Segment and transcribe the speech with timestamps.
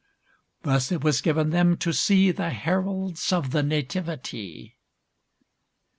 [0.63, 4.77] Thus it was given them to see The heralds of the nativity.